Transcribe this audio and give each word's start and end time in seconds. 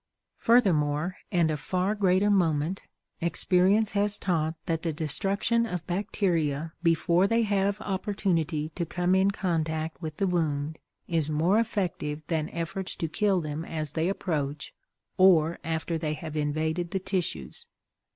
Furthermore, 0.39 1.17
and 1.31 1.51
of 1.51 1.59
far 1.59 1.93
greater 1.93 2.31
moment, 2.31 2.81
experience 3.21 3.91
has 3.91 4.17
taught 4.17 4.55
that 4.65 4.81
the 4.81 4.91
destruction 4.91 5.67
of 5.67 5.85
bacteria 5.85 6.73
before 6.81 7.27
they 7.27 7.43
have 7.43 7.79
opportunity 7.81 8.69
to 8.69 8.83
come 8.83 9.13
in 9.13 9.29
contact 9.29 10.01
with 10.01 10.17
the 10.17 10.25
wound 10.25 10.79
is 11.07 11.29
more 11.29 11.59
effective 11.59 12.23
than 12.29 12.49
efforts 12.49 12.95
to 12.95 13.07
kill 13.07 13.41
them 13.41 13.63
as 13.63 13.91
they 13.91 14.09
approach 14.09 14.73
or 15.19 15.59
after 15.63 15.99
they 15.99 16.15
have 16.15 16.35
invaded 16.35 16.89
the 16.89 16.99
tissues. 16.99 17.67